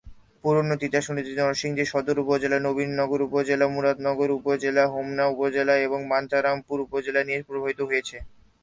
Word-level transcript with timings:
পুরনো 0.43 0.75
তিতাস 0.81 1.05
নদীটি 1.09 1.33
নরসিংদী 1.39 1.83
সদর 1.91 2.17
উপজেলা, 2.23 2.57
নবীনগর 2.59 3.21
উপজেলা, 3.27 3.65
মুরাদনগর 3.73 4.29
উপজেলা, 4.39 4.83
হোমনা 4.93 5.23
উপজেলা 5.33 5.73
এবং 5.85 5.99
বাঞ্ছারামপুর 6.11 6.77
উপজেলা 6.85 7.21
দিয়ে 7.27 7.39
প্রবাহিত 7.47 7.79
হয়েছে। 7.89 8.17